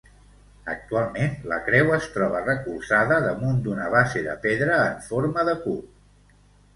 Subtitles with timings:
[0.71, 5.85] Actualment la creu es troba recolzada damunt d'una base de pedra en forma de cub.